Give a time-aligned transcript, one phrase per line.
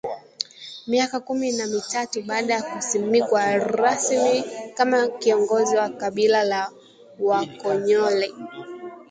[0.87, 4.43] Miaka kumi na mitatu baada ya kusimikwa rasmi
[4.77, 6.71] kama kiongozi wa kabila la
[7.19, 8.31] Wakonyole